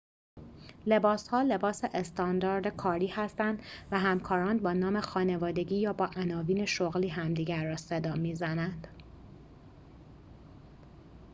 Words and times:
لباس 0.87 1.27
ها 1.33 1.41
لباس 1.43 1.83
استاندارد 1.85 2.67
کاری 2.67 3.07
هستند 3.07 3.61
و 3.91 3.99
همکاران 3.99 4.57
با 4.57 4.73
نام 4.73 4.99
خانوادگی 5.01 5.75
یا 5.75 5.93
با 5.93 6.05
عناوین 6.15 6.65
شغلی 6.65 7.07
همدیگر 7.09 7.63
را 7.65 7.75
صدا 7.77 8.13
می‌زنند 8.13 8.87